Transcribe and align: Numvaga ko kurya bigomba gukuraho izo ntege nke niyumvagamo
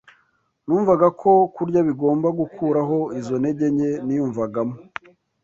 Numvaga 0.65 1.07
ko 1.21 1.31
kurya 1.55 1.79
bigomba 1.87 2.27
gukuraho 2.39 2.97
izo 3.19 3.35
ntege 3.41 3.65
nke 3.75 3.89
niyumvagamo 4.05 4.75